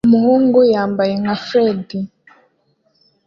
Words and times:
Umuhungu 0.07 0.59
yambaye 0.73 1.13
nka 1.21 1.35
Freddy 1.45 1.99